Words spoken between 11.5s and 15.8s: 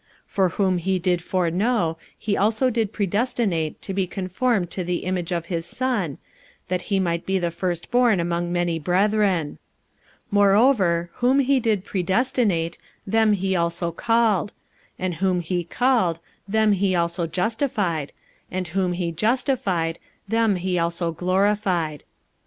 did predestinate, them he also called: and whom he